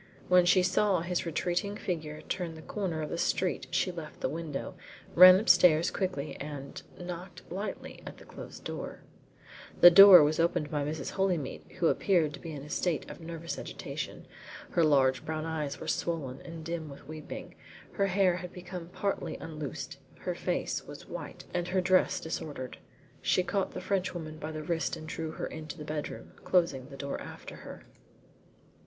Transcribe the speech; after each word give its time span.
When 0.29 0.47
she 0.47 0.63
saw 0.63 1.01
his 1.01 1.27
retreating 1.27 1.77
figure 1.77 2.21
turn 2.21 2.55
the 2.55 2.63
corner 2.63 3.03
of 3.03 3.11
the 3.11 3.19
street 3.19 3.67
she 3.69 3.91
left 3.91 4.19
the 4.21 4.29
window, 4.29 4.73
ran 5.13 5.39
upstairs 5.39 5.91
quickly, 5.91 6.35
and 6.37 6.81
knocked 6.99 7.43
lightly 7.51 8.01
at 8.07 8.17
the 8.17 8.25
closed 8.25 8.63
door. 8.63 9.01
The 9.79 9.91
door 9.91 10.23
was 10.23 10.39
opened 10.39 10.71
by 10.71 10.83
Mrs. 10.83 11.11
Holymead, 11.11 11.65
who 11.77 11.85
appeared 11.87 12.33
to 12.33 12.39
be 12.39 12.51
in 12.51 12.63
a 12.63 12.69
state 12.71 13.07
of 13.11 13.21
nervous 13.21 13.59
agitation. 13.59 14.25
Her 14.71 14.83
large 14.83 15.23
brown 15.23 15.45
eyes 15.45 15.79
were 15.79 15.87
swollen 15.87 16.41
and 16.43 16.65
dim 16.65 16.89
with 16.89 17.07
weeping, 17.07 17.53
her 17.91 18.07
hair 18.07 18.37
had 18.37 18.51
become 18.51 18.87
partly 18.87 19.37
unloosened, 19.37 19.97
her 20.21 20.33
face 20.33 20.83
was 20.83 21.07
white 21.07 21.45
and 21.53 21.67
her 21.67 21.79
dress 21.79 22.19
disordered. 22.19 22.79
She 23.21 23.43
caught 23.43 23.73
the 23.73 23.81
Frenchwoman 23.81 24.39
by 24.39 24.51
the 24.51 24.63
wrist 24.63 24.95
and 24.97 25.07
drew 25.07 25.29
her 25.33 25.45
into 25.45 25.77
the 25.77 25.85
bedroom, 25.85 26.31
closing 26.43 26.87
the 26.89 26.97
door 26.97 27.21
after 27.21 27.57
her. 27.57 27.85